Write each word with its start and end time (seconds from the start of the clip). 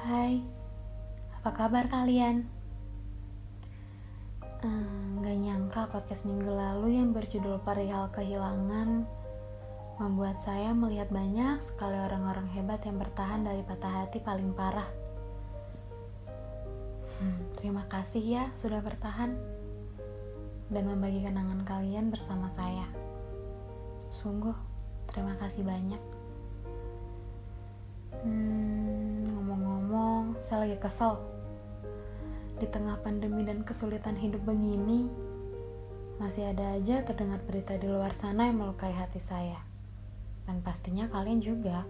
Hai, 0.00 0.42
apa 1.40 1.50
kabar 1.56 1.88
kalian? 1.88 2.44
Hmm, 4.60 5.24
gak 5.24 5.38
nyangka 5.40 5.88
podcast 5.88 6.28
minggu 6.28 6.52
lalu 6.52 7.00
yang 7.00 7.16
berjudul 7.16 7.64
Perihal 7.64 8.12
Kehilangan 8.12 9.08
membuat 10.00 10.40
saya 10.40 10.72
melihat 10.72 11.08
banyak 11.08 11.60
sekali 11.64 11.96
orang-orang 11.96 12.48
hebat 12.56 12.84
yang 12.84 13.00
bertahan 13.00 13.44
dari 13.44 13.60
patah 13.64 14.04
hati 14.04 14.20
paling 14.20 14.52
parah. 14.56 14.88
Hmm, 17.20 17.52
terima 17.60 17.84
kasih 17.88 18.24
ya 18.24 18.44
sudah 18.56 18.80
bertahan 18.80 19.59
dan 20.70 20.86
membagi 20.86 21.26
kenangan 21.26 21.66
kalian 21.66 22.14
bersama 22.14 22.46
saya. 22.54 22.86
Sungguh, 24.14 24.54
terima 25.10 25.34
kasih 25.42 25.66
banyak. 25.66 26.02
Hmm, 28.22 29.26
ngomong-ngomong, 29.26 30.38
saya 30.38 30.66
lagi 30.66 30.78
kesel. 30.78 31.18
Di 32.62 32.70
tengah 32.70 33.02
pandemi 33.02 33.42
dan 33.42 33.66
kesulitan 33.66 34.14
hidup 34.14 34.46
begini, 34.46 35.10
masih 36.22 36.54
ada 36.54 36.78
aja 36.78 37.02
terdengar 37.02 37.42
berita 37.48 37.74
di 37.74 37.88
luar 37.90 38.14
sana 38.14 38.46
yang 38.46 38.62
melukai 38.62 38.94
hati 38.94 39.18
saya. 39.18 39.58
Dan 40.46 40.62
pastinya 40.62 41.10
kalian 41.10 41.40
juga. 41.42 41.82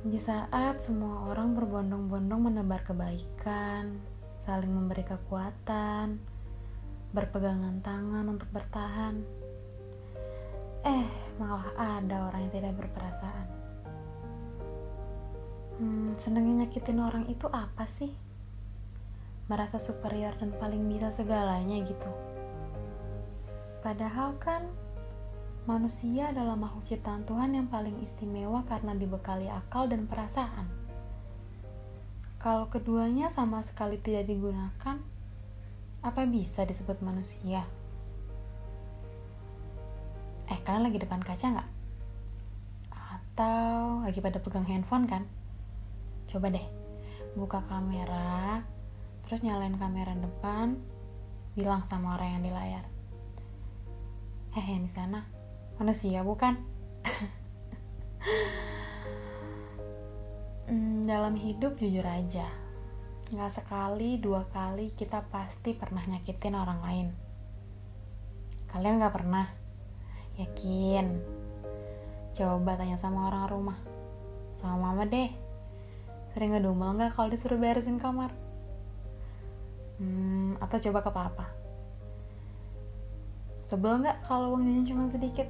Di 0.00 0.16
saat 0.16 0.80
semua 0.80 1.28
orang 1.28 1.52
berbondong-bondong 1.52 2.40
menebar 2.40 2.80
kebaikan, 2.88 4.00
saling 4.48 4.72
memberi 4.72 5.04
kekuatan, 5.04 6.16
berpegangan 7.10 7.82
tangan 7.82 8.26
untuk 8.30 8.46
bertahan. 8.54 9.18
Eh, 10.86 11.06
malah 11.42 11.74
ada 11.74 12.30
orang 12.30 12.46
yang 12.46 12.54
tidak 12.54 12.74
berperasaan. 12.78 13.46
Hmm, 15.80 16.12
senengnya 16.20 16.64
nyakitin 16.64 17.00
orang 17.02 17.24
itu 17.26 17.50
apa 17.50 17.88
sih? 17.90 18.12
Merasa 19.50 19.82
superior 19.82 20.38
dan 20.38 20.54
paling 20.54 20.86
bisa 20.86 21.10
segalanya 21.10 21.82
gitu. 21.82 22.10
Padahal 23.80 24.36
kan 24.38 24.68
manusia 25.64 26.30
adalah 26.30 26.54
makhluk 26.54 26.84
ciptaan 26.86 27.26
Tuhan 27.26 27.56
yang 27.56 27.66
paling 27.72 27.98
istimewa 28.04 28.62
karena 28.68 28.94
dibekali 28.94 29.50
akal 29.50 29.90
dan 29.90 30.06
perasaan. 30.06 30.68
Kalau 32.40 32.72
keduanya 32.72 33.28
sama 33.28 33.60
sekali 33.60 34.00
tidak 34.00 34.28
digunakan, 34.28 34.96
apa 36.00 36.24
bisa 36.24 36.64
disebut 36.64 37.04
manusia? 37.04 37.60
Eh, 40.48 40.56
kalian 40.64 40.88
lagi 40.88 40.98
depan 40.98 41.20
kaca 41.20 41.46
nggak? 41.52 41.68
Atau 42.90 44.02
lagi 44.02 44.20
pada 44.24 44.40
pegang 44.40 44.64
handphone 44.64 45.04
kan? 45.06 45.28
Coba 46.26 46.48
deh, 46.48 46.64
buka 47.36 47.60
kamera, 47.68 48.64
terus 49.28 49.44
nyalain 49.44 49.76
kamera 49.76 50.16
depan, 50.16 50.80
bilang 51.54 51.84
sama 51.84 52.16
orang 52.16 52.40
yang 52.40 52.44
di 52.48 52.50
layar. 52.50 52.84
Eh, 54.56 54.66
yang 54.66 54.88
di 54.88 54.90
sana 54.90 55.22
manusia 55.78 56.24
bukan? 56.24 56.56
hmm, 60.72 61.06
dalam 61.06 61.36
hidup 61.36 61.76
jujur 61.76 62.08
aja, 62.08 62.48
nggak 63.30 63.62
sekali 63.62 64.18
dua 64.18 64.42
kali 64.50 64.90
kita 64.90 65.22
pasti 65.30 65.70
pernah 65.70 66.02
nyakitin 66.02 66.58
orang 66.58 66.80
lain. 66.82 67.08
Kalian 68.66 68.98
nggak 68.98 69.14
pernah? 69.14 69.46
Yakin? 70.34 71.06
Coba 72.34 72.74
tanya 72.74 72.98
sama 72.98 73.30
orang 73.30 73.46
rumah, 73.46 73.78
sama 74.58 74.90
mama 74.90 75.06
deh. 75.06 75.30
Sering 76.34 76.58
ngedumel 76.58 76.98
nggak 76.98 77.14
kalau 77.14 77.30
disuruh 77.30 77.54
beresin 77.54 78.02
kamar? 78.02 78.34
Hmm, 80.02 80.58
atau 80.58 80.82
coba 80.90 80.98
ke 81.06 81.10
papa. 81.14 81.46
Sebel 83.62 84.02
nggak 84.02 84.26
kalau 84.26 84.58
uang 84.58 84.66
jajan 84.66 84.90
cuma 84.90 85.06
sedikit? 85.06 85.46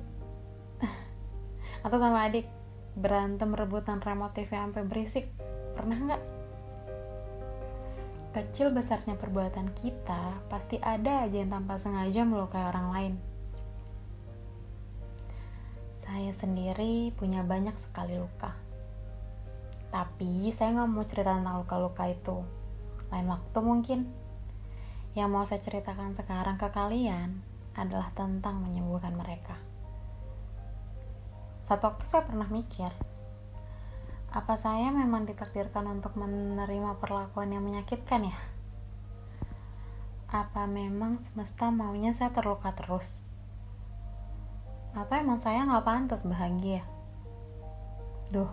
atau 1.85 1.97
sama 1.97 2.29
adik 2.29 2.45
berantem 2.93 3.57
rebutan 3.57 4.05
remote 4.05 4.37
TV 4.37 4.53
sampai 4.53 4.85
berisik? 4.85 5.33
Pernah 5.73 5.97
nggak? 5.97 6.40
Kecil 8.31 8.71
besarnya 8.71 9.19
perbuatan 9.19 9.75
kita, 9.75 10.39
pasti 10.47 10.79
ada 10.79 11.27
aja 11.27 11.43
yang 11.43 11.51
tanpa 11.51 11.83
sengaja 11.83 12.23
melukai 12.23 12.63
orang 12.63 12.89
lain. 12.95 13.15
Saya 15.99 16.31
sendiri 16.31 17.11
punya 17.19 17.43
banyak 17.43 17.75
sekali 17.75 18.15
luka. 18.15 18.55
Tapi 19.91 20.47
saya 20.55 20.79
nggak 20.79 20.91
mau 20.95 21.03
cerita 21.11 21.35
tentang 21.35 21.59
luka-luka 21.59 22.07
itu. 22.07 22.39
Lain 23.11 23.27
waktu 23.27 23.59
mungkin. 23.59 24.01
Yang 25.19 25.29
mau 25.35 25.43
saya 25.43 25.59
ceritakan 25.67 26.15
sekarang 26.15 26.55
ke 26.55 26.71
kalian 26.71 27.43
adalah 27.75 28.15
tentang 28.15 28.63
menyembuhkan 28.63 29.11
mereka. 29.19 29.59
Satu 31.67 31.91
waktu 31.91 32.07
saya 32.07 32.23
pernah 32.23 32.47
mikir, 32.47 32.95
apa 34.31 34.55
saya 34.55 34.95
memang 34.95 35.27
ditakdirkan 35.27 35.91
untuk 35.91 36.15
menerima 36.15 37.03
perlakuan 37.03 37.51
yang 37.51 37.67
menyakitkan 37.67 38.31
ya? 38.31 38.39
Apa 40.31 40.71
memang 40.71 41.19
semesta 41.27 41.67
maunya 41.75 42.15
saya 42.15 42.31
terluka 42.31 42.71
terus? 42.71 43.27
Atau 44.95 45.19
emang 45.19 45.43
saya 45.43 45.67
nggak 45.67 45.83
pantas 45.83 46.23
bahagia? 46.23 46.87
Duh, 48.31 48.47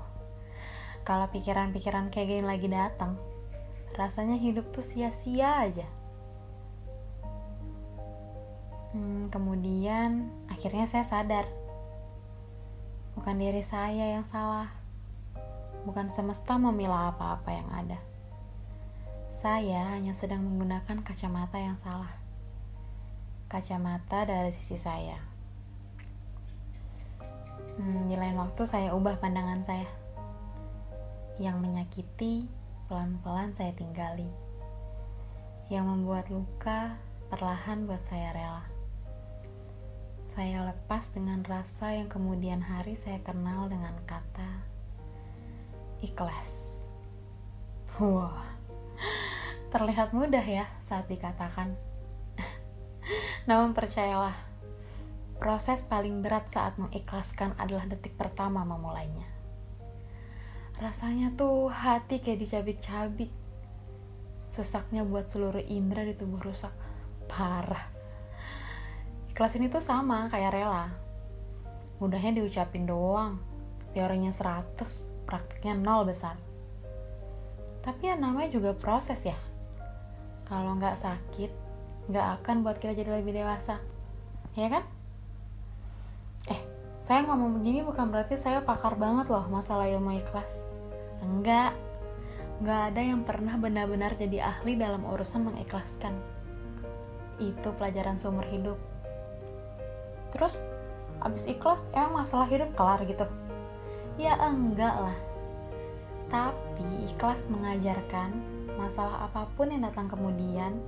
kalau 1.05 1.29
pikiran-pikiran 1.29 2.09
kayak 2.09 2.25
gini 2.25 2.43
lagi 2.43 2.65
datang, 2.65 3.13
rasanya 3.93 4.33
hidup 4.33 4.73
tuh 4.73 4.81
sia-sia 4.81 5.61
aja. 5.61 5.85
Hmm, 8.97 9.29
kemudian 9.29 10.33
akhirnya 10.49 10.89
saya 10.89 11.05
sadar, 11.05 11.45
bukan 13.13 13.37
diri 13.37 13.61
saya 13.61 14.17
yang 14.17 14.25
salah, 14.25 14.73
bukan 15.87 16.11
semesta 16.11 16.59
memilah 16.59 17.15
apa-apa 17.15 17.47
yang 17.55 17.69
ada. 17.71 17.99
Saya 19.39 19.95
hanya 19.95 20.11
sedang 20.11 20.43
menggunakan 20.43 20.99
kacamata 20.99 21.55
yang 21.55 21.79
salah, 21.79 22.11
kacamata 23.47 24.27
dari 24.27 24.51
sisi 24.51 24.75
saya. 24.75 25.15
Hmm, 27.79 28.11
di 28.11 28.19
lain 28.19 28.35
waktu 28.35 28.67
saya 28.67 28.91
ubah 28.91 29.15
pandangan 29.23 29.63
saya. 29.63 29.87
Yang 31.39 31.55
menyakiti, 31.63 32.51
pelan-pelan 32.91 33.55
saya 33.55 33.71
tinggali. 33.71 34.27
Yang 35.71 35.85
membuat 35.87 36.27
luka, 36.27 36.99
perlahan 37.31 37.87
buat 37.87 38.03
saya 38.11 38.35
rela. 38.35 38.65
Saya 40.35 40.67
lepas 40.67 41.15
dengan 41.15 41.47
rasa 41.47 41.95
yang 41.95 42.11
kemudian 42.11 42.59
hari 42.59 42.99
saya 42.99 43.23
kenal 43.23 43.71
dengan 43.71 43.95
kata 44.03 44.76
ikhlas. 46.01 46.85
Wah, 47.97 48.45
terlihat 49.73 50.13
mudah 50.13 50.45
ya 50.45 50.69
saat 50.85 51.09
dikatakan. 51.09 51.73
Namun 53.49 53.73
percayalah, 53.73 54.35
proses 55.41 55.81
paling 55.87 56.21
berat 56.21 56.51
saat 56.51 56.77
mengikhlaskan 56.77 57.57
adalah 57.57 57.89
detik 57.89 58.13
pertama 58.13 58.61
memulainya. 58.67 59.25
Rasanya 60.77 61.33
tuh 61.33 61.73
hati 61.73 62.21
kayak 62.21 62.45
dicabik-cabik. 62.45 63.33
Sesaknya 64.53 65.01
buat 65.01 65.25
seluruh 65.25 65.63
indera 65.65 66.05
di 66.05 66.13
tubuh 66.13 66.37
rusak. 66.37 66.73
Parah. 67.25 67.89
Ikhlas 69.33 69.57
ini 69.57 69.73
tuh 69.73 69.81
sama 69.81 70.29
kayak 70.29 70.53
rela. 70.53 70.93
Mudahnya 71.97 72.37
diucapin 72.37 72.85
doang. 72.85 73.41
Teorinya 73.97 74.29
100, 74.29 75.16
praktiknya 75.27 75.75
nol 75.75 76.07
besar. 76.07 76.39
Tapi 77.83 78.07
ya 78.07 78.15
namanya 78.15 78.47
juga 78.51 78.71
proses 78.71 79.19
ya. 79.21 79.35
Kalau 80.47 80.79
nggak 80.79 81.03
sakit, 81.03 81.51
nggak 82.07 82.27
akan 82.39 82.63
buat 82.63 82.79
kita 82.79 82.95
jadi 82.95 83.19
lebih 83.19 83.35
dewasa. 83.35 83.83
Ya 84.55 84.71
kan? 84.71 84.83
Eh, 86.47 86.59
saya 87.03 87.27
ngomong 87.27 87.59
begini 87.59 87.83
bukan 87.83 88.07
berarti 88.07 88.39
saya 88.39 88.63
pakar 88.63 88.95
banget 88.95 89.27
loh 89.27 89.43
masalah 89.51 89.87
ilmu 89.91 90.15
ikhlas. 90.15 90.67
Enggak. 91.19 91.75
Enggak 92.57 92.81
ada 92.89 93.01
yang 93.03 93.21
pernah 93.21 93.53
benar-benar 93.59 94.17
jadi 94.17 94.41
ahli 94.41 94.79
dalam 94.79 95.03
urusan 95.05 95.45
mengikhlaskan. 95.45 96.15
Itu 97.37 97.75
pelajaran 97.77 98.17
seumur 98.17 98.47
hidup. 98.49 98.79
Terus, 100.33 100.65
abis 101.21 101.47
ikhlas, 101.47 101.93
emang 101.93 102.25
masalah 102.25 102.49
hidup 102.49 102.73
kelar 102.73 102.99
gitu? 103.05 103.27
Ya 104.17 104.33
enggak 104.41 104.97
lah. 104.97 105.17
Tapi 106.33 107.05
ikhlas 107.05 107.45
mengajarkan 107.53 108.33
masalah 108.73 109.29
apa 109.29 109.45
pun 109.53 109.69
yang 109.69 109.85
datang 109.85 110.09
kemudian 110.09 110.81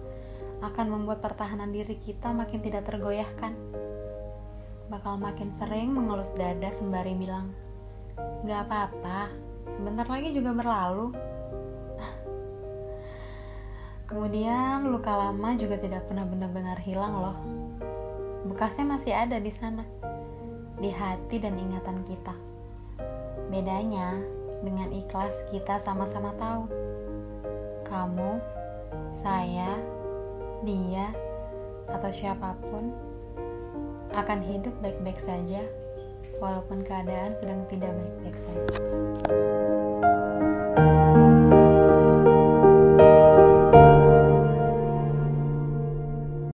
akan 0.65 0.85
membuat 0.89 1.21
pertahanan 1.21 1.69
diri 1.69 1.93
kita 2.01 2.33
makin 2.33 2.57
tidak 2.65 2.89
tergoyahkan. 2.89 3.53
Bakal 4.89 5.21
makin 5.21 5.53
sering 5.53 5.93
mengelus 5.93 6.33
dada 6.33 6.73
sembari 6.73 7.13
bilang, 7.13 7.53
Gak 8.49 8.65
apa-apa, 8.65 9.29
sebentar 9.77 10.09
lagi 10.09 10.33
juga 10.33 10.49
berlalu. 10.57 11.13
Kemudian 14.09 14.89
luka 14.89 15.13
lama 15.13 15.53
juga 15.53 15.77
tidak 15.77 16.09
pernah 16.09 16.25
benar-benar 16.25 16.81
hilang 16.81 17.13
loh. 17.13 17.37
Bekasnya 18.49 18.89
masih 18.89 19.13
ada 19.13 19.37
di 19.37 19.53
sana, 19.53 19.85
di 20.81 20.89
hati 20.89 21.37
dan 21.37 21.61
ingatan 21.61 22.01
kita. 22.01 22.48
Bedanya, 23.49 24.21
dengan 24.61 24.93
ikhlas 24.93 25.33
kita 25.49 25.81
sama-sama 25.81 26.29
tahu. 26.37 26.69
Kamu, 27.89 28.37
saya, 29.17 29.73
dia, 30.61 31.09
atau 31.89 32.13
siapa 32.13 32.53
pun 32.69 32.93
akan 34.13 34.39
hidup 34.45 34.73
baik-baik 34.85 35.17
saja 35.17 35.65
walaupun 36.37 36.85
keadaan 36.85 37.33
sedang 37.41 37.65
tidak 37.73 37.89
baik-baik 37.89 38.37
saja. 38.37 38.77